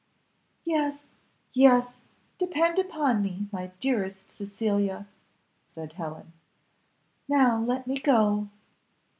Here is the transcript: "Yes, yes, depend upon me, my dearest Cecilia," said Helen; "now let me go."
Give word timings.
"Yes, 0.65 1.03
yes, 1.53 1.93
depend 2.39 2.79
upon 2.79 3.21
me, 3.21 3.45
my 3.51 3.67
dearest 3.79 4.31
Cecilia," 4.31 5.05
said 5.75 5.93
Helen; 5.93 6.33
"now 7.29 7.59
let 7.63 7.85
me 7.85 7.99
go." 7.99 8.47